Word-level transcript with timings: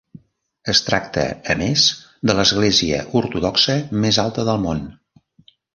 Es 0.71 0.79
tracta, 0.87 1.25
a 1.55 1.57
més, 1.59 1.85
de 2.31 2.37
l'església 2.41 3.05
ortodoxa 3.23 3.79
més 4.07 4.25
alta 4.29 4.51
del 4.51 4.65
món. 4.69 4.87